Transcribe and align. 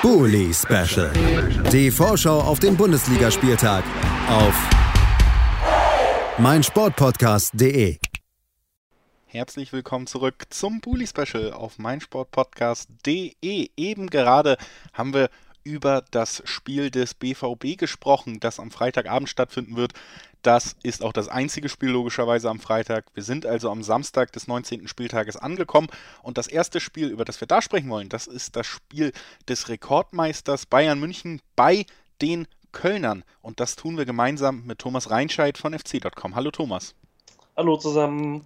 Bully 0.00 0.54
Special. 0.54 1.10
Die 1.72 1.90
Vorschau 1.90 2.40
auf 2.40 2.60
den 2.60 2.76
Bundesligaspieltag 2.76 3.82
auf 4.28 4.54
meinsportpodcast.de. 6.38 7.98
Herzlich 9.26 9.72
willkommen 9.72 10.06
zurück 10.06 10.44
zum 10.50 10.80
Bully 10.80 11.08
Special 11.08 11.52
auf 11.52 11.78
meinsportpodcast.de. 11.78 13.70
Eben 13.76 14.08
gerade 14.08 14.56
haben 14.92 15.14
wir 15.14 15.30
über 15.64 16.04
das 16.10 16.42
Spiel 16.44 16.90
des 16.90 17.14
BVB 17.14 17.76
gesprochen, 17.76 18.40
das 18.40 18.60
am 18.60 18.70
Freitagabend 18.70 19.28
stattfinden 19.28 19.76
wird. 19.76 19.92
Das 20.42 20.76
ist 20.82 21.02
auch 21.02 21.12
das 21.12 21.28
einzige 21.28 21.68
Spiel 21.68 21.90
logischerweise 21.90 22.48
am 22.48 22.60
Freitag. 22.60 23.06
Wir 23.14 23.22
sind 23.22 23.44
also 23.44 23.70
am 23.70 23.82
Samstag 23.82 24.32
des 24.32 24.46
19. 24.46 24.86
Spieltages 24.86 25.36
angekommen 25.36 25.88
und 26.22 26.38
das 26.38 26.46
erste 26.46 26.80
Spiel, 26.80 27.08
über 27.08 27.24
das 27.24 27.40
wir 27.40 27.48
da 27.48 27.60
sprechen 27.60 27.90
wollen, 27.90 28.08
das 28.08 28.26
ist 28.26 28.56
das 28.56 28.66
Spiel 28.66 29.12
des 29.48 29.68
Rekordmeisters 29.68 30.66
Bayern 30.66 31.00
München 31.00 31.40
bei 31.56 31.86
den 32.22 32.46
Kölnern 32.72 33.24
und 33.40 33.60
das 33.60 33.76
tun 33.76 33.96
wir 33.96 34.04
gemeinsam 34.04 34.64
mit 34.64 34.78
Thomas 34.78 35.10
Reinscheid 35.10 35.58
von 35.58 35.76
fc.com. 35.76 36.34
Hallo 36.34 36.50
Thomas. 36.50 36.94
Hallo 37.56 37.76
zusammen. 37.76 38.44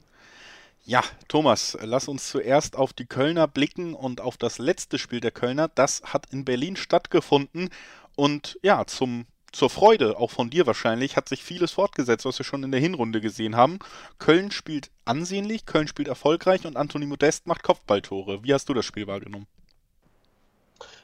Ja, 0.85 1.03
Thomas, 1.29 1.79
lass 1.81 2.09
uns 2.09 2.29
zuerst 2.29 2.77
auf 2.77 2.93
die 2.93 3.07
Kölner 3.07 3.47
blicken 3.47 3.95
und 3.95 4.21
auf 4.21 4.37
das 4.37 4.59
letzte 4.59 4.99
Spiel 4.99 5.21
der 5.21 5.31
Kölner. 5.31 5.69
Das 5.69 6.03
hat 6.03 6.27
in 6.33 6.45
Berlin 6.45 6.75
stattgefunden 6.75 7.71
und 8.17 8.59
ja, 8.63 8.85
zum 8.87 9.27
zur 9.53 9.69
Freude, 9.69 10.19
auch 10.19 10.31
von 10.31 10.49
dir 10.49 10.67
wahrscheinlich, 10.67 11.17
hat 11.17 11.29
sich 11.29 11.45
vieles 11.45 11.73
fortgesetzt, 11.73 12.25
was 12.25 12.39
wir 12.39 12.45
schon 12.45 12.65
in 12.65 12.73
der 12.73 12.81
Hinrunde 12.81 13.21
gesehen 13.21 13.55
haben. 13.55 13.79
Köln 14.19 14.51
spielt 14.51 14.91
ansehnlich, 15.05 15.67
Köln 15.67 15.87
spielt 15.87 16.09
erfolgreich 16.09 16.65
und 16.65 16.79
Anthony 16.79 17.05
Modest 17.05 17.47
macht 17.47 17.62
Kopfballtore. 17.62 18.43
Wie 18.43 18.55
hast 18.55 18.71
du 18.71 18.75
das 18.75 18.87
Spiel 18.87 19.07
wahrgenommen? 19.07 19.47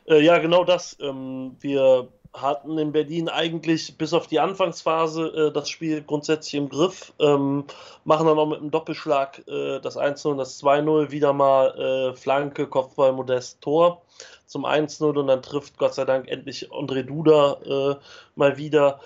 Äh, 0.06 0.24
ja, 0.24 0.38
genau 0.38 0.64
das. 0.64 0.96
Ähm, 0.98 1.56
wir 1.60 2.08
hatten 2.42 2.78
in 2.78 2.92
Berlin 2.92 3.28
eigentlich 3.28 3.96
bis 3.98 4.12
auf 4.12 4.26
die 4.26 4.40
Anfangsphase 4.40 5.48
äh, 5.48 5.52
das 5.52 5.68
Spiel 5.68 6.02
grundsätzlich 6.02 6.54
im 6.54 6.68
Griff, 6.68 7.12
ähm, 7.18 7.64
machen 8.04 8.26
dann 8.26 8.38
auch 8.38 8.46
mit 8.46 8.60
einem 8.60 8.70
Doppelschlag 8.70 9.46
äh, 9.48 9.80
das 9.80 9.98
1-0 9.98 10.28
und 10.28 10.38
das 10.38 10.62
2-0 10.62 11.10
wieder 11.10 11.32
mal 11.32 12.12
äh, 12.12 12.16
Flanke, 12.16 12.66
Kopfball, 12.66 13.12
Modest, 13.12 13.60
Tor 13.60 14.02
zum 14.46 14.64
1-0 14.64 15.18
und 15.18 15.26
dann 15.26 15.42
trifft 15.42 15.78
Gott 15.78 15.94
sei 15.94 16.04
Dank 16.04 16.28
endlich 16.28 16.70
André 16.70 17.02
Duda 17.02 17.58
äh, 17.64 17.96
mal 18.34 18.56
wieder. 18.56 19.00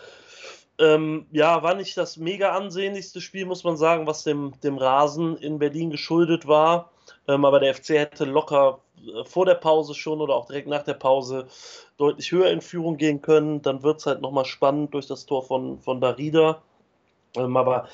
Ähm, 0.79 1.27
ja, 1.31 1.63
war 1.63 1.75
nicht 1.75 1.97
das 1.97 2.17
mega 2.17 2.53
ansehnlichste 2.57 3.21
Spiel, 3.21 3.47
muss 3.47 3.63
man 3.63 3.77
sagen, 3.77 4.07
was 4.07 4.25
dem, 4.25 4.53
dem 4.63 4.79
Rasen 4.79 5.37
in 5.37 5.59
Berlin 5.59 5.91
geschuldet 5.91 6.47
war. 6.47 6.91
Ähm, 7.29 7.45
aber 7.45 7.61
der 7.61 7.75
FC 7.75 7.91
hätte 7.91 8.25
locker 8.25 8.81
äh, 8.97 9.25
vor 9.25 9.47
der 9.47 9.55
Pause 9.55 9.95
schon 9.95 10.21
oder 10.21 10.35
auch 10.35 10.47
direkt 10.47 10.69
nach 10.69 10.83
der 10.83 10.95
Pause 10.95 11.47
deutlich 12.03 12.33
höher 12.33 12.51
in 12.51 12.61
Führung 12.61 12.97
gehen 12.97 13.23
können. 13.23 13.63
Dann 13.63 13.83
wird 13.85 14.01
es 14.01 14.07
halt 14.07 14.21
nochmal 14.21 14.45
spannend 14.45 14.93
durch 14.93 15.07
das 15.07 15.25
Tor 15.25 15.45
von, 15.45 15.79
von 15.79 16.01
Darida. 16.01 16.61
Ähm, 17.37 17.57
aber 17.57 17.89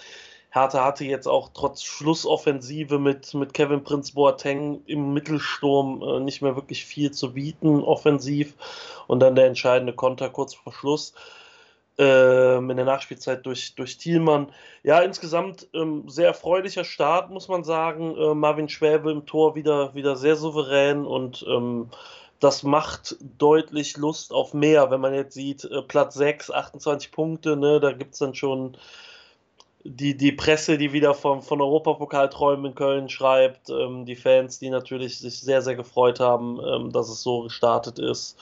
Hertha 0.50 0.82
hatte 0.82 1.04
jetzt 1.04 1.28
auch 1.28 1.50
trotz 1.52 1.82
Schlussoffensive 1.82 2.98
mit, 2.98 3.34
mit 3.34 3.52
Kevin 3.52 3.84
Prince 3.84 4.14
Boateng 4.14 4.80
im 4.86 5.12
Mittelsturm 5.12 6.02
äh, 6.02 6.20
nicht 6.20 6.40
mehr 6.40 6.56
wirklich 6.56 6.86
viel 6.86 7.10
zu 7.10 7.34
bieten, 7.34 7.82
offensiv. 7.82 8.54
Und 9.08 9.20
dann 9.20 9.34
der 9.34 9.46
entscheidende 9.46 9.92
Konter 9.92 10.30
kurz 10.30 10.54
vor 10.54 10.72
Schluss 10.72 11.12
ähm, 11.98 12.70
in 12.70 12.76
der 12.78 12.86
Nachspielzeit 12.86 13.44
durch, 13.44 13.74
durch 13.74 13.98
Thielmann. 13.98 14.50
Ja, 14.84 15.00
insgesamt 15.00 15.68
ähm, 15.74 16.08
sehr 16.08 16.28
erfreulicher 16.28 16.84
Start, 16.84 17.30
muss 17.30 17.48
man 17.48 17.62
sagen. 17.62 18.16
Äh, 18.16 18.34
Marvin 18.34 18.70
Schwäbe 18.70 19.10
im 19.10 19.26
Tor 19.26 19.54
wieder, 19.54 19.94
wieder 19.94 20.16
sehr 20.16 20.36
souverän 20.36 21.04
und 21.04 21.44
ähm, 21.46 21.90
das 22.40 22.62
macht 22.62 23.16
deutlich 23.20 23.96
Lust 23.96 24.32
auf 24.32 24.54
mehr, 24.54 24.90
wenn 24.90 25.00
man 25.00 25.14
jetzt 25.14 25.34
sieht, 25.34 25.64
äh, 25.64 25.82
Platz 25.82 26.14
6, 26.14 26.50
28 26.50 27.10
Punkte, 27.10 27.56
ne, 27.56 27.80
da 27.80 27.92
gibt 27.92 28.14
es 28.14 28.20
dann 28.20 28.34
schon 28.34 28.76
die, 29.84 30.16
die 30.16 30.32
Presse, 30.32 30.76
die 30.76 30.92
wieder 30.92 31.14
vom, 31.14 31.42
von 31.42 31.60
Europapokalträumen 31.60 32.66
in 32.66 32.74
Köln 32.74 33.08
schreibt, 33.08 33.70
ähm, 33.70 34.04
die 34.04 34.16
Fans, 34.16 34.58
die 34.58 34.70
natürlich 34.70 35.18
sich 35.18 35.40
sehr, 35.40 35.62
sehr 35.62 35.76
gefreut 35.76 36.20
haben, 36.20 36.60
ähm, 36.64 36.92
dass 36.92 37.08
es 37.08 37.22
so 37.22 37.42
gestartet 37.42 37.98
ist. 37.98 38.36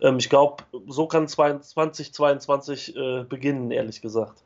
Ähm, 0.00 0.18
ich 0.18 0.28
glaube, 0.28 0.64
so 0.88 1.06
kann 1.06 1.28
2022 1.28 2.96
äh, 2.96 3.24
beginnen, 3.24 3.70
ehrlich 3.70 4.00
gesagt. 4.00 4.42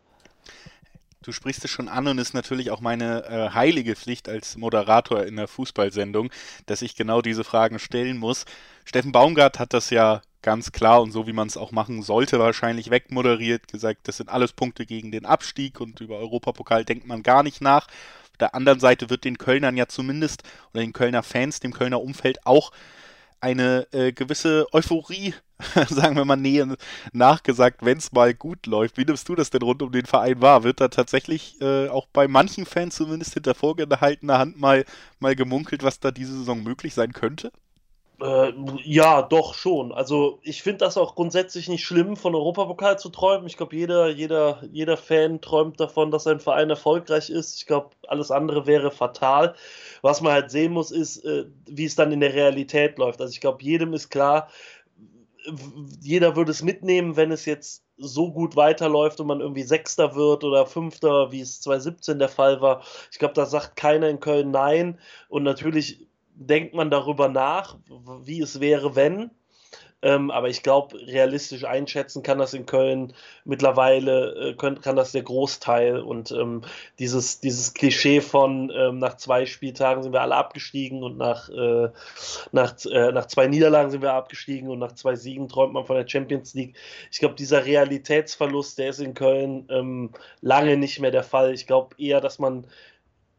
Du 1.25 1.33
sprichst 1.33 1.65
es 1.65 1.71
schon 1.71 1.89
an 1.89 2.07
und 2.07 2.19
ist 2.19 2.35
natürlich 2.35 2.71
auch 2.71 2.81
meine 2.81 3.25
äh, 3.25 3.55
heilige 3.55 3.97
Pflicht 3.97 4.29
als 4.29 4.59
Moderator 4.59 5.25
in 5.25 5.37
der 5.37 5.49
Fußballsendung, 5.49 6.31
dass 6.67 6.83
ich 6.83 6.97
genau 6.97 7.23
diese 7.23 7.45
Fragen 7.45 7.79
stellen 7.79 8.19
muss. 8.19 8.45
Steffen 8.85 9.11
Baumgart 9.11 9.59
hat 9.59 9.73
das 9.73 9.89
ja 9.89 10.21
ganz 10.43 10.71
klar 10.71 11.01
und 11.01 11.13
so 11.13 11.27
wie 11.27 11.33
man 11.33 11.49
es 11.49 11.57
auch 11.57 11.73
machen 11.73 12.03
sollte, 12.03 12.39
wahrscheinlich 12.39 12.91
wegmoderiert, 12.91 13.69
gesagt, 13.69 14.07
das 14.07 14.19
sind 14.19 14.29
alles 14.29 14.53
Punkte 14.53 14.85
gegen 14.85 15.11
den 15.11 15.25
Abstieg 15.25 15.81
und 15.81 16.03
über 16.03 16.19
Europapokal 16.19 16.85
denkt 16.85 17.07
man 17.07 17.23
gar 17.23 17.43
nicht 17.43 17.63
nach. 17.63 17.87
Auf 18.33 18.39
der 18.39 18.55
anderen 18.55 18.81
Seite 18.81 19.09
wird 19.09 19.25
den 19.25 19.39
Kölnern 19.39 19.79
ja 19.79 19.87
zumindest 19.87 20.43
oder 20.75 20.83
den 20.83 20.93
Kölner 20.93 21.23
Fans, 21.23 21.61
dem 21.61 21.73
Kölner 21.73 22.03
Umfeld 22.03 22.45
auch 22.45 22.71
eine 23.45 23.87
äh, 23.93 24.13
gewisse 24.13 24.67
Euphorie, 24.73 25.35
sagen 25.89 26.17
wir 26.17 26.25
mal, 26.25 26.37
Nähe 26.37 26.77
nachgesagt, 27.13 27.85
wenn 27.85 27.99
es 27.99 28.11
mal 28.11 28.33
gut 28.33 28.67
läuft. 28.67 28.97
Wie 28.97 29.05
nimmst 29.05 29.29
du 29.29 29.35
das 29.35 29.51
denn 29.51 29.61
rund 29.61 29.83
um 29.83 29.93
den 29.93 30.07
Verein 30.07 30.41
wahr? 30.41 30.65
Wird 30.65 30.81
da 30.81 30.89
tatsächlich 30.89 31.61
äh, 31.61 31.89
auch 31.89 32.07
bei 32.07 32.27
manchen 32.27 32.65
Fans 32.65 32.97
zumindest 32.97 33.35
hinter 33.35 33.55
vorgehaltener 33.55 34.39
Hand 34.39 34.59
mal, 34.59 34.87
mal 35.19 35.37
gemunkelt, 35.37 35.83
was 35.83 36.01
da 36.01 36.11
diese 36.11 36.39
Saison 36.39 36.63
möglich 36.63 36.95
sein 36.95 37.13
könnte? 37.13 37.53
Äh, 38.21 38.53
ja, 38.85 39.23
doch 39.23 39.55
schon. 39.55 39.93
Also 39.93 40.39
ich 40.43 40.63
finde 40.63 40.79
das 40.79 40.97
auch 40.97 41.17
grundsätzlich 41.17 41.69
nicht 41.69 41.85
schlimm, 41.85 42.17
von 42.17 42.35
Europapokal 42.35 42.99
zu 42.99 43.09
träumen. 43.09 43.47
Ich 43.47 43.57
glaube, 43.57 43.75
jeder, 43.75 44.09
jeder, 44.09 44.63
jeder 44.71 44.97
Fan 44.97 45.41
träumt 45.41 45.81
davon, 45.81 46.11
dass 46.13 46.27
ein 46.27 46.39
Verein 46.39 46.71
erfolgreich 46.71 47.29
ist. 47.29 47.57
Ich 47.57 47.67
glaube, 47.67 47.91
alles 48.07 48.31
andere 48.31 48.67
wäre 48.67 48.93
fatal. 48.93 49.55
Was 50.03 50.21
man 50.21 50.33
halt 50.33 50.51
sehen 50.51 50.73
muss, 50.73 50.93
ist, 50.93 51.25
äh, 51.25 51.47
wie 51.67 51.85
es 51.87 51.97
dann 51.97 52.13
in 52.13 52.21
der 52.21 52.35
Realität 52.35 52.99
läuft. 52.99 53.21
Also 53.21 53.33
ich 53.33 53.41
glaube, 53.41 53.63
jedem 53.65 53.93
ist 53.95 54.11
klar, 54.11 54.49
jeder 56.01 56.37
würde 56.37 56.53
es 56.53 56.63
mitnehmen, 56.63 57.17
wenn 57.17 57.31
es 57.33 57.45
jetzt 57.45 57.85
so 57.97 58.33
gut 58.33 58.57
weiterläuft 58.57 59.21
und 59.21 59.27
man 59.27 59.41
irgendwie 59.41 59.63
Sechster 59.63 60.15
wird 60.15 60.43
oder 60.45 60.67
Fünfter, 60.67 61.33
wie 61.33 61.41
es 61.41 61.61
2017 61.61 62.19
der 62.19 62.29
Fall 62.29 62.61
war. 62.61 62.83
Ich 63.11 63.19
glaube, 63.19 63.35
da 63.35 63.47
sagt 63.47 63.77
keiner 63.77 64.09
in 64.09 64.21
Köln 64.21 64.51
Nein. 64.51 64.99
Und 65.29 65.43
natürlich 65.43 66.07
denkt 66.35 66.75
man 66.75 66.91
darüber 66.91 67.29
nach, 67.29 67.77
wie 68.23 68.41
es 68.41 68.61
wäre, 68.61 68.97
wenn. 68.97 69.31
Ähm, 70.05 70.31
aber 70.31 70.51
ich 70.51 70.63
glaube, 70.63 70.99
realistisch 71.07 71.65
einschätzen 71.65 72.23
kann 72.23 72.37
das 72.37 72.53
in 72.53 72.67
Köln 72.67 73.15
mittlerweile, 73.47 74.51
äh, 74.51 74.55
kann, 74.55 74.83
kann 74.83 74.97
das 74.97 75.13
der 75.13 75.23
Großteil. 75.23 75.99
Und 75.99 76.31
ähm, 76.31 76.61
dieses, 76.99 77.41
dieses 77.41 77.73
Klischee 77.73 78.21
von 78.21 78.71
ähm, 78.77 78.99
nach 78.99 79.17
zwei 79.17 79.47
Spieltagen 79.47 80.03
sind 80.03 80.13
wir 80.13 80.21
alle 80.21 80.37
abgestiegen 80.37 81.03
und 81.03 81.17
nach, 81.17 81.49
äh, 81.49 81.89
nach, 82.53 82.75
äh, 82.85 83.13
nach 83.13 83.27
zwei 83.29 83.47
Niederlagen 83.47 83.91
sind 83.91 84.03
wir 84.03 84.13
abgestiegen 84.13 84.69
und 84.69 84.79
nach 84.79 84.93
zwei 84.93 85.17
Siegen 85.17 85.49
träumt 85.49 85.73
man 85.73 85.87
von 85.87 85.97
der 85.97 86.07
Champions 86.07 86.53
League. 86.53 86.77
Ich 87.11 87.21
glaube, 87.21 87.35
dieser 87.37 87.65
Realitätsverlust, 87.65 88.79
der 88.79 88.91
ist 88.91 89.01
in 89.01 89.15
Köln 89.15 89.67
ähm, 89.71 90.11
lange 90.43 90.77
nicht 90.77 91.01
mehr 91.01 91.13
der 91.13 91.25
Fall. 91.25 91.55
Ich 91.55 91.67
glaube 91.67 91.97
eher, 91.97 92.21
dass 92.21 92.39
man 92.39 92.67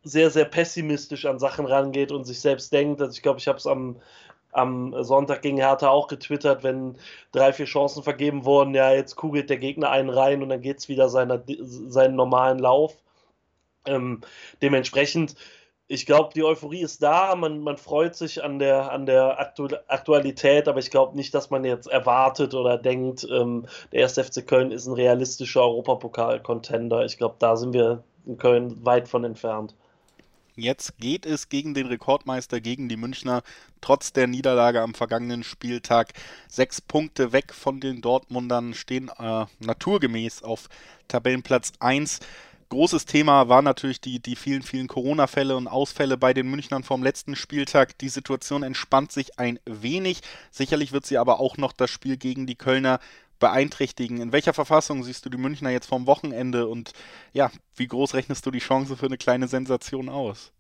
sehr, 0.06 0.30
sehr 0.30 0.46
pessimistisch 0.46 1.26
an 1.26 1.40
Sachen 1.40 1.66
rangeht 1.66 2.12
und 2.12 2.24
sich 2.26 2.40
selbst 2.40 2.72
denkt. 2.72 3.02
Also 3.02 3.14
ich 3.14 3.24
glaube, 3.24 3.40
ich 3.40 3.48
habe 3.48 3.58
es 3.58 3.66
am, 3.68 3.98
am 4.52 4.96
Sonntag 5.04 5.42
gegen 5.42 5.58
Hertha 5.58 5.90
auch 5.90 6.08
getwittert, 6.08 6.64
wenn 6.64 6.98
drei, 7.32 7.52
vier 7.52 7.66
Chancen 7.66 8.04
vergeben 8.04 8.46
wurden, 8.46 8.76
ja, 8.76 8.94
jetzt 8.94 9.16
kugelt 9.16 9.50
der 9.50 9.58
Gegner 9.58 9.90
einen 9.90 10.10
rein 10.10 10.44
und 10.44 10.50
dann 10.50 10.62
geht 10.62 10.78
es 10.78 10.88
wieder 10.90 11.10
seiner, 11.10 11.44
seinen 11.60 12.16
normalen 12.16 12.60
Lauf. 12.60 12.96
Ähm, 13.88 14.22
dementsprechend, 14.62 15.36
ich 15.88 16.06
glaube, 16.06 16.34
die 16.36 16.44
Euphorie 16.44 16.82
ist 16.82 17.02
da, 17.02 17.36
man, 17.36 17.60
man 17.60 17.78
freut 17.78 18.16
sich 18.16 18.44
an 18.44 18.60
der, 18.60 18.92
an 18.92 19.08
der 19.08 19.40
Aktu 19.40 19.68
Aktualität, 19.88 20.68
aber 20.68 20.80
ich 20.80 20.92
glaube 20.92 21.16
nicht, 21.16 21.34
dass 21.34 21.50
man 21.50 21.66
jetzt 21.66 21.88
erwartet 21.88 22.54
oder 22.54 22.78
denkt, 22.78 23.28
ähm, 23.32 23.66
der 23.92 24.04
1. 24.04 24.20
FC 24.20 24.46
Köln 24.48 24.72
ist 24.72 24.86
ein 24.86 24.94
realistischer 24.94 25.62
Europapokal-Contender. 25.62 27.06
Ich 27.06 27.18
glaube, 27.18 27.36
da 27.40 27.56
sind 27.56 27.74
wir 27.74 28.04
in 28.26 28.38
Köln 28.38 28.86
weit 28.86 29.08
von 29.08 29.24
entfernt. 29.24 29.76
Jetzt 30.58 30.98
geht 31.00 31.26
es 31.26 31.50
gegen 31.50 31.74
den 31.74 31.88
Rekordmeister, 31.88 32.62
gegen 32.62 32.88
die 32.88 32.96
Münchner, 32.96 33.44
trotz 33.82 34.14
der 34.14 34.28
Niederlage 34.28 34.82
am 34.82 34.94
vergangenen 34.94 35.44
Spieltag. 35.44 36.14
Sechs 36.48 36.80
Punkte 36.80 37.34
weg 37.34 37.54
von 37.54 37.82
den 37.82 38.02
Dortmundern 38.02 38.74
stehen 38.74 39.12
äh, 39.20 39.46
naturgemäß 39.60 40.44
auf 40.44 40.70
Tabellenplatz 41.10 41.74
1. 41.80 42.22
Großes 42.70 43.06
Thema 43.06 43.48
war 43.48 43.62
natürlich 43.62 44.02
die, 44.02 44.20
die 44.20 44.36
vielen, 44.36 44.64
vielen 44.64 44.88
Corona-Fälle 44.88 45.56
und 45.56 45.68
Ausfälle 45.68 46.18
bei 46.18 46.34
den 46.34 46.50
Münchnern 46.50 46.84
vom 46.84 47.04
letzten 47.04 47.36
Spieltag. 47.36 47.98
Die 48.00 48.10
Situation 48.10 48.64
entspannt 48.64 49.12
sich 49.12 49.38
ein 49.38 49.60
wenig. 49.66 50.22
Sicherlich 50.52 50.92
wird 50.92 51.06
sie 51.06 51.18
aber 51.18 51.40
auch 51.40 51.58
noch 51.58 51.74
das 51.74 51.92
Spiel 51.92 52.18
gegen 52.18 52.48
die 52.48 52.56
Kölner 52.56 53.00
beeinträchtigen. 53.40 54.22
In 54.22 54.32
welcher 54.32 54.54
Verfassung 54.54 55.04
siehst 55.04 55.26
du 55.26 55.30
die 55.30 55.38
Münchner 55.38 55.70
jetzt 55.70 55.88
vom 55.88 56.08
Wochenende 56.08 56.68
und 56.68 56.92
ja, 57.34 57.52
wie 57.76 57.88
groß 57.88 58.14
rechnest 58.14 58.46
du 58.46 58.52
die 58.52 58.60
Chance 58.60 58.96
für 58.96 59.06
eine 59.06 59.18
kleine 59.18 59.48
Sensation 59.48 60.10
aus? 60.10 60.52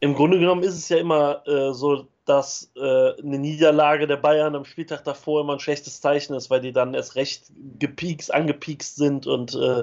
Im 0.00 0.14
Grunde 0.14 0.38
genommen 0.38 0.62
ist 0.62 0.74
es 0.74 0.88
ja 0.88 0.98
immer 0.98 1.46
äh, 1.46 1.72
so 1.72 2.08
dass 2.24 2.70
äh, 2.76 3.20
eine 3.20 3.38
Niederlage 3.38 4.06
der 4.06 4.16
Bayern 4.16 4.54
am 4.54 4.64
Spieltag 4.64 5.02
davor 5.04 5.40
immer 5.40 5.54
ein 5.54 5.60
schlechtes 5.60 6.00
Zeichen 6.00 6.34
ist, 6.34 6.50
weil 6.50 6.60
die 6.60 6.72
dann 6.72 6.94
erst 6.94 7.16
recht 7.16 7.50
gepiekst, 7.78 8.32
angepiekst 8.32 8.96
sind 8.96 9.26
und 9.26 9.54
äh, 9.54 9.82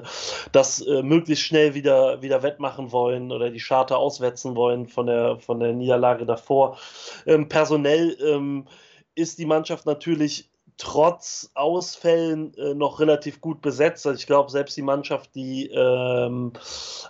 das 0.52 0.80
äh, 0.80 1.02
möglichst 1.02 1.44
schnell 1.44 1.74
wieder, 1.74 2.22
wieder 2.22 2.42
wettmachen 2.42 2.92
wollen 2.92 3.30
oder 3.30 3.50
die 3.50 3.60
Charter 3.60 3.98
auswetzen 3.98 4.56
wollen 4.56 4.86
von 4.86 5.06
der, 5.06 5.38
von 5.38 5.60
der 5.60 5.74
Niederlage 5.74 6.24
davor. 6.24 6.78
Ähm, 7.26 7.48
personell 7.48 8.16
ähm, 8.24 8.66
ist 9.14 9.38
die 9.38 9.46
Mannschaft 9.46 9.84
natürlich 9.84 10.48
trotz 10.80 11.50
Ausfällen 11.54 12.54
äh, 12.54 12.72
noch 12.72 13.00
relativ 13.00 13.40
gut 13.42 13.60
besetzt. 13.60 14.06
Also 14.06 14.18
ich 14.18 14.26
glaube, 14.26 14.50
selbst 14.50 14.76
die 14.78 14.82
Mannschaft, 14.82 15.34
die 15.34 15.66
ähm, 15.66 16.52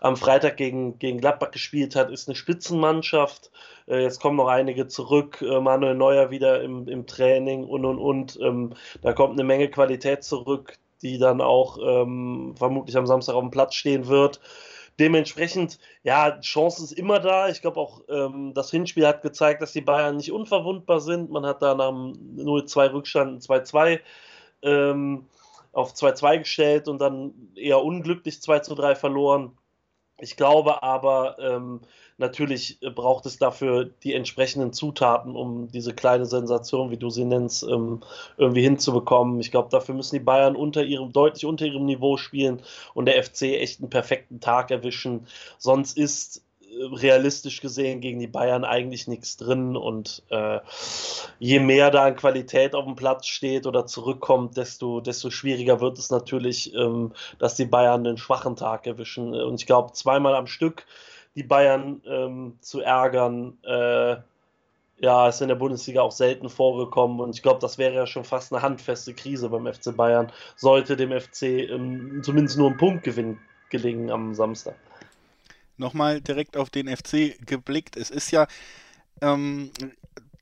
am 0.01 0.17
Freitag 0.17 0.57
gegen, 0.57 0.99
gegen 0.99 1.19
Gladbach 1.19 1.53
gespielt 1.53 1.95
hat, 1.95 2.11
ist 2.11 2.29
eine 2.29 2.35
Spitzenmannschaft. 2.35 3.53
Äh, 3.87 4.03
jetzt 4.03 4.21
kommen 4.21 4.37
noch 4.37 4.49
einige 4.49 4.89
zurück. 4.89 5.41
Äh, 5.41 5.61
Manuel 5.61 5.95
Neuer 5.95 6.31
wieder 6.31 6.63
im, 6.63 6.89
im 6.89 7.07
Training 7.07 7.65
und 7.65 7.85
und 7.85 7.99
und. 7.99 8.39
Ähm, 8.43 8.75
da 9.03 9.13
kommt 9.13 9.35
eine 9.35 9.45
Menge 9.45 9.69
Qualität 9.69 10.25
zurück, 10.25 10.77
die 11.03 11.19
dann 11.19 11.41
auch 11.41 11.79
ähm, 11.81 12.55
vermutlich 12.57 12.97
am 12.97 13.07
Samstag 13.07 13.35
auf 13.35 13.43
dem 13.43 13.53
Platz 13.53 13.77
stehen 13.77 14.09
wird. 14.09 14.41
Dementsprechend, 15.00 15.79
ja, 16.02 16.38
Chance 16.41 16.85
ist 16.85 16.93
immer 16.93 17.20
da. 17.20 17.49
Ich 17.49 17.62
glaube 17.62 17.81
auch, 17.81 18.02
ähm, 18.11 18.52
das 18.55 18.70
Hinspiel 18.70 19.06
hat 19.06 19.23
gezeigt, 19.23 19.62
dass 19.62 19.73
die 19.73 19.81
Bayern 19.81 20.19
nicht 20.19 20.31
unverwundbar 20.31 21.00
sind. 21.00 21.31
Man 21.31 21.47
hat 21.47 21.62
da 21.62 21.75
nach 21.75 21.88
dem 21.88 22.12
0-2 22.37 22.93
Rückstand 22.93 23.43
2-2 23.43 24.00
ähm, 24.61 25.26
auf 25.73 25.94
2-2 25.94 26.41
gestellt 26.41 26.87
und 26.87 26.99
dann 26.99 27.32
eher 27.55 27.82
unglücklich 27.82 28.37
2-3 28.37 28.94
verloren. 28.94 29.56
Ich 30.21 30.37
glaube 30.37 30.83
aber, 30.83 31.39
ähm, 31.39 31.81
natürlich 32.19 32.79
braucht 32.95 33.27
es 33.27 33.39
dafür 33.39 33.87
die 34.03 34.15
entsprechenden 34.15 34.73
Zutaten, 34.73 35.35
um 35.35 35.69
diese 35.69 35.95
kleine 35.95 36.27
Sensation, 36.27 36.91
wie 36.91 36.97
du 36.99 37.11
sie 37.11 37.25
nennst, 37.25 37.63
ähm, 37.63 38.01
irgendwie 38.37 38.63
hinzubekommen. 38.63 39.41
Ich 39.41 39.51
glaube, 39.51 39.69
dafür 39.71 39.95
müssen 39.95 40.17
die 40.17 40.25
Bayern 40.25 40.57
unter 40.57 40.85
ihrem, 40.85 41.13
deutlich 41.13 41.47
unter 41.47 41.67
ihrem 41.67 41.87
Niveau 41.87 42.17
spielen 42.17 42.63
und 42.95 43.07
der 43.07 43.23
FC 43.23 43.43
echt 43.61 43.81
einen 43.81 43.91
perfekten 43.91 44.41
Tag 44.41 44.71
erwischen. 44.71 45.27
Sonst 45.59 45.97
ist 45.97 46.45
realistisch 46.81 47.61
gesehen 47.61 48.00
gegen 48.00 48.19
die 48.19 48.27
Bayern 48.27 48.65
eigentlich 48.65 49.09
nichts 49.09 49.37
drin. 49.37 49.77
Und 49.77 50.23
äh, 50.31 50.61
je 51.38 51.61
mehr 51.61 51.91
da 51.91 52.05
an 52.05 52.17
Qualität 52.17 52.75
auf 52.75 52.85
dem 52.85 52.97
Platz 52.97 53.27
steht 53.27 53.67
oder 53.67 53.87
zurückkommt, 53.87 54.56
desto, 54.56 55.00
desto 55.00 55.31
schwieriger 55.31 55.81
wird 55.81 55.99
es 55.99 56.11
natürlich, 56.11 56.75
ähm, 56.75 57.12
dass 57.38 57.55
die 57.55 57.67
Bayern 57.67 58.06
einen 58.06 58.19
schwachen 58.19 58.56
Tag 58.56 58.87
erwischen. 58.87 59.35
Und 59.35 59.61
ich 59.61 59.67
glaube, 59.67 59.93
zweimal 59.93 60.35
am 60.35 60.47
Stück 60.47 60.87
die 61.37 61.43
Bayern 61.44 62.03
ähm, 62.06 62.59
zu 62.61 62.81
ärgern, 62.81 63.59
äh, 63.62 64.17
ja, 65.03 65.29
ist 65.29 65.41
in 65.41 65.49
der 65.49 65.55
Bundesliga 65.55 66.03
auch 66.03 66.12
selten 66.12 66.49
vorgekommen. 66.49 67.21
Und 67.21 67.35
ich 67.35 67.43
glaube, 67.43 67.61
das 67.61 67.79
wäre 67.79 67.94
ja 67.94 68.06
schon 68.06 68.25
fast 68.25 68.53
eine 68.53 68.62
handfeste 68.62 69.15
Krise 69.15 69.49
beim 69.49 69.73
FC 69.73 69.97
Bayern, 69.97 70.33
sollte 70.56 70.97
dem 70.97 71.19
FC 71.19 71.43
ähm, 71.43 72.21
zumindest 72.23 72.59
nur 72.59 72.71
ein 72.71 72.76
Punktgewinn 72.76 73.38
gelingen 73.71 74.11
am 74.11 74.35
Samstag 74.35 74.75
nochmal 75.81 76.21
direkt 76.21 76.56
auf 76.56 76.71
den 76.71 76.94
FC 76.94 77.37
geblickt. 77.44 77.97
Es 77.97 78.11
ist 78.11 78.31
ja 78.31 78.47
ähm, 79.21 79.73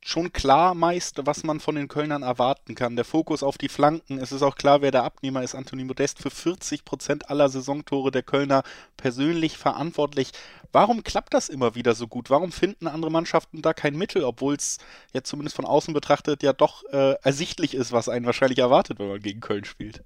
schon 0.01 0.31
klar 0.31 0.73
meist, 0.75 1.19
was 1.25 1.43
man 1.43 1.59
von 1.59 1.75
den 1.75 1.87
Kölnern 1.87 2.23
erwarten 2.23 2.75
kann. 2.75 2.95
Der 2.95 3.05
Fokus 3.05 3.43
auf 3.43 3.57
die 3.57 3.69
Flanken, 3.69 4.19
es 4.19 4.31
ist 4.31 4.41
auch 4.41 4.55
klar, 4.55 4.81
wer 4.81 4.91
der 4.91 5.03
Abnehmer 5.03 5.43
ist. 5.43 5.55
Anthony 5.55 5.83
Modest 5.83 6.19
für 6.19 6.29
40 6.29 6.85
Prozent 6.85 7.29
aller 7.29 7.49
Saisontore 7.49 8.11
der 8.11 8.23
Kölner 8.23 8.63
persönlich 8.97 9.57
verantwortlich. 9.57 10.31
Warum 10.71 11.03
klappt 11.03 11.33
das 11.33 11.49
immer 11.49 11.75
wieder 11.75 11.95
so 11.95 12.07
gut? 12.07 12.29
Warum 12.29 12.51
finden 12.51 12.87
andere 12.87 13.11
Mannschaften 13.11 13.61
da 13.61 13.73
kein 13.73 13.95
Mittel, 13.95 14.23
obwohl 14.23 14.55
es 14.55 14.77
jetzt 15.13 15.29
zumindest 15.29 15.55
von 15.55 15.65
außen 15.65 15.93
betrachtet 15.93 16.43
ja 16.43 16.53
doch 16.53 16.83
äh, 16.91 17.15
ersichtlich 17.23 17.73
ist, 17.73 17.91
was 17.91 18.09
einen 18.09 18.25
wahrscheinlich 18.25 18.59
erwartet, 18.59 18.99
wenn 18.99 19.09
man 19.09 19.19
gegen 19.19 19.41
Köln 19.41 19.65
spielt? 19.65 20.03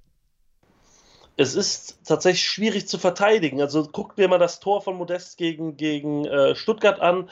Es 1.37 1.55
ist 1.55 1.99
tatsächlich 2.05 2.47
schwierig 2.47 2.87
zu 2.87 2.97
verteidigen. 2.97 3.61
Also 3.61 3.83
guckt 3.83 4.17
dir 4.19 4.27
mal 4.27 4.39
das 4.39 4.59
Tor 4.59 4.81
von 4.81 4.95
Modest 4.95 5.37
gegen, 5.37 5.77
gegen 5.77 6.25
äh, 6.25 6.55
Stuttgart 6.55 6.99
an. 6.99 7.29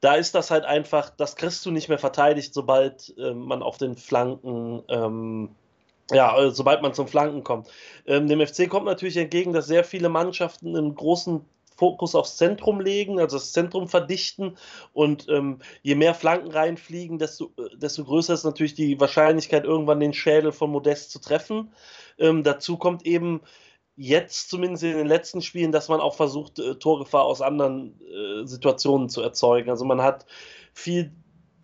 Da 0.00 0.14
ist 0.14 0.34
das 0.34 0.50
halt 0.50 0.64
einfach, 0.64 1.10
das 1.10 1.36
kriegst 1.36 1.64
du 1.66 1.70
nicht 1.70 1.88
mehr 1.88 1.98
verteidigt, 1.98 2.54
sobald 2.54 3.14
äh, 3.18 3.32
man 3.32 3.62
auf 3.62 3.78
den 3.78 3.96
Flanken, 3.96 4.82
ähm, 4.88 5.50
ja, 6.10 6.38
äh, 6.38 6.50
sobald 6.50 6.82
man 6.82 6.94
zum 6.94 7.08
Flanken 7.08 7.42
kommt. 7.42 7.68
Ähm, 8.06 8.28
dem 8.28 8.46
FC 8.46 8.68
kommt 8.68 8.86
natürlich 8.86 9.16
entgegen, 9.16 9.52
dass 9.52 9.66
sehr 9.66 9.84
viele 9.84 10.08
Mannschaften 10.08 10.76
einen 10.76 10.94
großen 10.94 11.44
Fokus 11.78 12.16
aufs 12.16 12.36
Zentrum 12.36 12.80
legen, 12.80 13.20
also 13.20 13.36
das 13.36 13.52
Zentrum 13.52 13.88
verdichten 13.88 14.58
und 14.92 15.26
ähm, 15.28 15.60
je 15.82 15.94
mehr 15.94 16.12
Flanken 16.12 16.50
reinfliegen, 16.50 17.18
desto, 17.18 17.52
äh, 17.56 17.76
desto 17.76 18.04
größer 18.04 18.34
ist 18.34 18.44
natürlich 18.44 18.74
die 18.74 18.98
Wahrscheinlichkeit, 19.00 19.64
irgendwann 19.64 20.00
den 20.00 20.12
Schädel 20.12 20.50
von 20.50 20.70
Modest 20.70 21.12
zu 21.12 21.20
treffen. 21.20 21.72
Ähm, 22.18 22.42
dazu 22.42 22.76
kommt 22.76 23.06
eben 23.06 23.42
jetzt 23.94 24.50
zumindest 24.50 24.82
in 24.82 24.96
den 24.96 25.06
letzten 25.06 25.40
Spielen, 25.40 25.70
dass 25.70 25.88
man 25.88 26.00
auch 26.00 26.16
versucht, 26.16 26.58
äh, 26.58 26.74
Torgefahr 26.74 27.24
aus 27.24 27.40
anderen 27.40 28.00
äh, 28.00 28.44
Situationen 28.44 29.08
zu 29.08 29.22
erzeugen. 29.22 29.70
Also 29.70 29.84
man 29.84 30.02
hat 30.02 30.26
viel, 30.72 31.12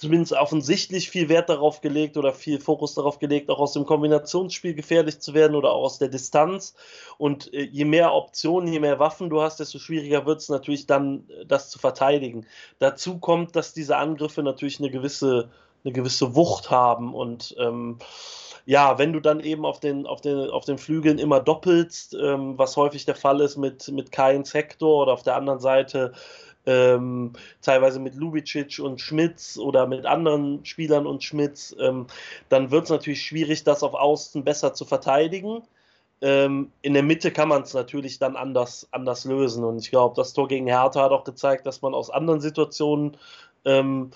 zumindest 0.05 0.33
offensichtlich 0.35 1.09
viel 1.09 1.31
Wert 1.31 1.49
darauf 1.49 1.81
gelegt 1.81 2.19
oder 2.19 2.33
viel 2.33 2.61
Fokus 2.61 2.95
darauf 2.95 3.19
gelegt, 3.19 3.49
auch 3.49 3.59
aus 3.59 3.73
dem 3.73 3.87
Kombinationsspiel 3.87 4.75
gefährlich 4.75 5.21
zu 5.21 5.33
werden 5.33 5.57
oder 5.57 5.73
auch 5.73 5.85
aus 5.85 5.99
der 5.99 6.09
Distanz. 6.09 6.75
Und 7.17 7.53
äh, 7.55 7.63
je 7.63 7.87
mehr 7.87 8.13
Optionen, 8.13 8.71
je 8.71 8.81
mehr 8.81 8.99
Waffen 8.99 9.31
du 9.31 9.41
hast, 9.41 9.61
desto 9.61 9.79
schwieriger 9.79 10.27
wird 10.27 10.41
es 10.41 10.51
natürlich 10.51 10.87
dann, 10.87 11.27
äh, 11.31 11.47
das 11.47 11.71
zu 11.71 11.79
verteidigen. 11.79 12.47
Dazu 12.79 13.19
kommt, 13.19 13.57
dass 13.57 13.73
diese 13.73 13.97
Angriffe 13.97 14.43
natürlich 14.43 14.79
eine 14.79 14.91
gewisse, 14.91 15.51
eine 15.85 15.93
gewisse 15.95 16.35
Wucht 16.35 16.71
haben 16.71 17.15
und 17.15 17.57
ähm, 17.59 17.99
ja, 18.67 18.99
wenn 18.99 19.13
du 19.13 19.21
dann 19.21 19.41
eben 19.41 19.67
auf 19.67 19.79
den, 19.79 20.07
auf 20.07 20.23
den, 20.23 20.49
auf 20.49 20.65
den 20.65 20.79
Flügeln 20.79 21.19
immer 21.19 21.41
doppelst, 21.41 22.15
ähm, 22.15 22.57
was 22.57 22.77
häufig 22.77 23.05
der 23.05 23.15
Fall 23.15 23.41
ist 23.43 23.59
mit, 23.59 23.89
mit 23.89 24.11
Kainz 24.11 24.55
Hector 24.55 25.03
oder 25.03 25.13
auf 25.13 25.23
der 25.23 25.37
anderen 25.37 25.61
Seite 25.61 26.13
ähm, 26.67 27.33
teilweise 27.63 28.01
mit 28.01 28.15
Lubicic 28.15 28.79
und 28.81 29.01
Schmitz 29.01 29.59
oder 29.59 29.87
mit 29.87 30.07
anderen 30.07 30.65
Spielern 30.65 31.07
und 31.07 31.23
Schmitz, 31.23 31.75
ähm, 31.79 32.07
dann 32.49 32.71
wird 32.71 32.85
es 32.85 32.91
natürlich 32.91 33.23
schwierig, 33.23 33.65
das 33.65 33.83
auf 33.83 33.95
Außen 33.95 34.45
besser 34.45 34.75
zu 34.75 34.85
verteidigen. 34.85 35.63
Ähm, 36.21 36.71
in 36.81 36.95
der 36.95 37.03
Mitte 37.03 37.31
kann 37.33 37.49
man 37.49 37.63
es 37.63 37.75
natürlich 37.75 38.19
dann 38.19 38.37
anders, 38.37 38.89
anders 38.93 39.25
lösen. 39.25 39.65
Und 39.65 39.79
ich 39.79 39.91
glaube, 39.91 40.17
das 40.17 40.33
Tor 40.33 40.49
gegen 40.49 40.67
Hertha 40.67 41.03
hat 41.03 41.13
auch 41.13 41.25
gezeigt, 41.25 41.67
dass 41.67 41.83
man 41.83 41.95
aus 41.95 42.11
anderen 42.11 42.41
Situationen 42.41 43.17
ähm, 43.65 44.11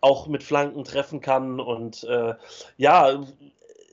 auch 0.00 0.26
mit 0.26 0.42
Flanken 0.42 0.84
treffen 0.84 1.20
kann. 1.20 1.60
Und 1.60 2.04
äh, 2.04 2.34
ja, 2.76 3.22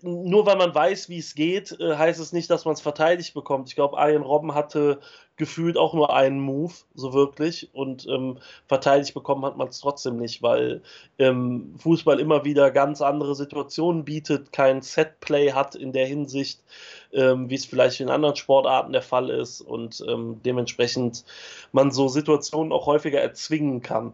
nur 0.01 0.45
weil 0.45 0.57
man 0.57 0.73
weiß, 0.73 1.09
wie 1.09 1.19
es 1.19 1.35
geht, 1.35 1.79
äh, 1.79 1.95
heißt 1.95 2.19
es 2.19 2.33
nicht, 2.33 2.49
dass 2.49 2.65
man 2.65 2.73
es 2.73 2.81
verteidigt 2.81 3.33
bekommt. 3.33 3.69
Ich 3.69 3.75
glaube, 3.75 3.97
Arjen 3.97 4.23
Robben 4.23 4.55
hatte 4.55 4.99
gefühlt 5.41 5.75
auch 5.75 5.95
nur 5.95 6.13
einen 6.13 6.39
Move, 6.39 6.71
so 6.93 7.13
wirklich, 7.13 7.71
und 7.73 8.05
ähm, 8.07 8.37
verteidigt 8.67 9.15
bekommen 9.15 9.43
hat 9.43 9.57
man 9.57 9.69
es 9.69 9.79
trotzdem 9.79 10.17
nicht, 10.17 10.43
weil 10.43 10.83
ähm, 11.17 11.73
Fußball 11.79 12.19
immer 12.19 12.45
wieder 12.45 12.69
ganz 12.69 13.01
andere 13.01 13.33
Situationen 13.33 14.05
bietet, 14.05 14.53
kein 14.53 14.83
Setplay 14.83 15.51
hat 15.53 15.73
in 15.73 15.93
der 15.93 16.05
Hinsicht, 16.05 16.63
ähm, 17.11 17.49
wie 17.49 17.55
es 17.55 17.65
vielleicht 17.65 18.01
in 18.01 18.09
anderen 18.09 18.35
Sportarten 18.35 18.93
der 18.93 19.01
Fall 19.01 19.31
ist 19.31 19.61
und 19.61 20.05
ähm, 20.07 20.39
dementsprechend 20.45 21.25
man 21.71 21.89
so 21.89 22.07
Situationen 22.07 22.71
auch 22.71 22.85
häufiger 22.85 23.19
erzwingen 23.19 23.81
kann. 23.81 24.13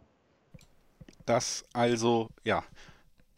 Das 1.26 1.66
also, 1.74 2.30
ja, 2.46 2.64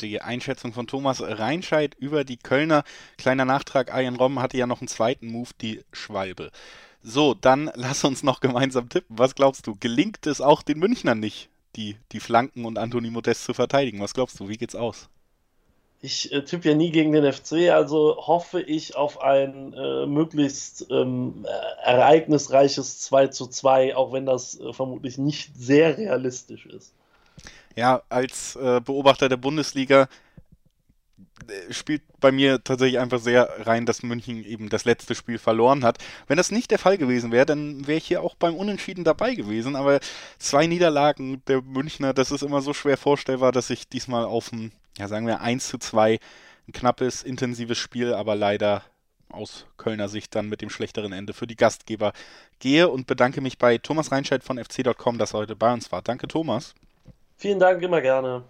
die 0.02 0.22
Einschätzung 0.22 0.74
von 0.74 0.86
Thomas 0.86 1.24
Reinscheid 1.24 1.96
über 1.96 2.24
die 2.24 2.38
Kölner. 2.38 2.84
Kleiner 3.18 3.46
Nachtrag, 3.46 3.92
Arjen 3.92 4.16
Robben 4.16 4.40
hatte 4.40 4.58
ja 4.58 4.68
noch 4.68 4.80
einen 4.80 4.88
zweiten 4.88 5.32
Move, 5.32 5.50
die 5.60 5.82
Schwalbe. 5.92 6.52
So, 7.02 7.34
dann 7.34 7.72
lass 7.76 8.04
uns 8.04 8.24
noch 8.24 8.40
gemeinsam 8.40 8.90
tippen. 8.90 9.18
Was 9.18 9.36
glaubst 9.36 9.68
du? 9.68 9.76
Gelingt 9.80 10.28
es 10.28 10.42
auch 10.42 10.62
den 10.62 10.80
Münchnern 10.80 11.20
nicht, 11.20 11.50
die, 11.76 11.98
die 12.12 12.20
Flanken 12.20 12.66
und 12.66 12.78
Antoni 12.78 13.10
Modest 13.10 13.46
zu 13.46 13.54
verteidigen? 13.54 14.02
Was 14.02 14.14
glaubst 14.14 14.40
du? 14.40 14.50
Wie 14.50 14.58
geht's 14.58 14.76
aus? 14.76 15.10
Ich 16.02 16.32
äh, 16.32 16.44
tippe 16.46 16.70
ja 16.70 16.76
nie 16.76 16.92
gegen 16.92 17.12
den 17.12 17.30
FC, 17.32 17.72
also 17.72 18.16
hoffe 18.26 18.62
ich 18.62 18.96
auf 18.96 19.22
ein 19.22 19.74
äh, 19.74 20.06
möglichst 20.06 20.88
ähm, 20.90 21.46
ereignisreiches 21.84 23.02
2 23.02 23.28
zu 23.28 23.48
2, 23.48 23.98
auch 23.98 24.14
wenn 24.14 24.26
das 24.26 24.58
äh, 24.62 24.72
vermutlich 24.72 25.18
nicht 25.18 25.58
sehr 25.58 25.98
realistisch 25.98 26.66
ist 26.68 26.94
ja, 27.80 28.02
als 28.10 28.56
äh, 28.58 28.82
Beobachter 28.82 29.30
der 29.30 29.38
Bundesliga 29.38 30.10
spielt 31.70 32.02
bei 32.20 32.32
mir 32.32 32.64
tatsächlich 32.64 33.00
einfach 33.00 33.20
sehr 33.20 33.50
rein, 33.68 33.86
dass 33.86 34.04
München 34.04 34.44
eben 34.44 34.70
das 34.70 34.86
letzte 34.86 35.16
Spiel 35.16 35.38
verloren 35.38 35.84
hat. 35.84 35.98
Wenn 36.28 36.38
das 36.38 36.52
nicht 36.52 36.72
der 36.72 36.80
Fall 36.80 36.98
gewesen 36.98 37.32
wäre, 37.32 37.46
dann 37.46 37.88
wäre 37.88 37.98
ich 37.98 38.08
hier 38.08 38.22
auch 38.22 38.36
beim 38.36 38.56
Unentschieden 38.56 39.04
dabei 39.04 39.36
gewesen. 39.36 39.76
Aber 39.76 40.00
zwei 40.38 40.68
Niederlagen 40.68 41.42
der 41.48 41.62
Münchner, 41.62 42.14
das 42.14 42.32
ist 42.32 42.44
immer 42.44 42.62
so 42.62 42.74
schwer 42.74 42.98
vorstellbar, 42.98 43.52
dass 43.52 43.70
ich 43.70 43.88
diesmal 43.88 44.26
auf 44.26 44.52
ein, 44.52 44.72
ja 44.98 45.08
sagen 45.08 45.28
wir, 45.28 45.42
1 45.42 45.68
zu 45.68 45.78
2, 45.78 46.20
ein 46.68 46.74
knappes, 46.74 47.24
intensives 47.24 47.78
Spiel, 47.78 48.14
aber 48.14 48.36
leider 48.36 48.84
aus 49.32 49.66
Kölner 49.78 50.10
Sicht 50.10 50.36
dann 50.36 50.50
mit 50.50 50.62
dem 50.62 50.70
schlechteren 50.70 51.14
Ende 51.14 51.34
für 51.34 51.48
die 51.48 51.56
Gastgeber 51.56 52.14
gehe 52.60 52.90
und 52.90 53.08
bedanke 53.08 53.42
mich 53.42 53.58
bei 53.58 53.78
Thomas 53.78 54.12
Reinscheid 54.12 54.44
von 54.44 54.58
fc.com, 54.58 55.18
dass 55.18 55.34
er 55.34 55.40
heute 55.40 55.56
bei 55.56 55.72
uns 55.72 55.92
war. 55.92 56.02
Danke, 56.02 56.28
Thomas. 56.28 56.74
Vielen 57.38 57.60
Dank, 57.60 57.82
immer 57.82 58.02
gerne. 58.02 58.44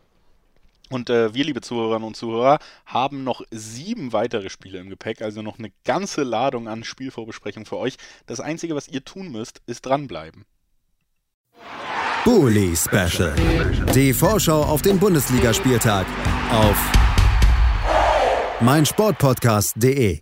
Und 0.89 1.09
äh, 1.09 1.33
wir, 1.33 1.45
liebe 1.45 1.61
Zuhörerinnen 1.61 2.07
und 2.07 2.15
Zuhörer, 2.15 2.59
haben 2.85 3.23
noch 3.23 3.41
sieben 3.51 4.11
weitere 4.11 4.49
Spiele 4.49 4.79
im 4.79 4.89
Gepäck, 4.89 5.21
also 5.21 5.41
noch 5.41 5.59
eine 5.59 5.71
ganze 5.85 6.23
Ladung 6.23 6.67
an 6.67 6.83
Spielvorbesprechungen 6.83 7.65
für 7.65 7.77
euch. 7.77 7.97
Das 8.25 8.39
Einzige, 8.39 8.75
was 8.75 8.87
ihr 8.87 9.05
tun 9.05 9.31
müsst, 9.31 9.61
ist 9.67 9.85
dranbleiben. 9.85 10.45
Bully 12.25 12.75
Special. 12.75 13.33
Die 13.93 14.13
Vorschau 14.13 14.63
auf 14.63 14.81
den 14.81 14.99
Bundesligaspieltag 14.99 16.05
auf 16.51 16.77
meinsportpodcast.de. 18.61 20.19